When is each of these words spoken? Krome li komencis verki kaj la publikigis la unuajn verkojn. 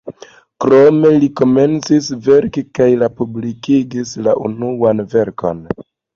Krome 0.63 1.11
li 1.23 1.29
komencis 1.41 2.07
verki 2.29 2.65
kaj 2.79 2.89
la 3.03 3.11
publikigis 3.21 4.17
la 4.29 4.35
unuajn 4.49 5.07
verkojn. 5.15 5.63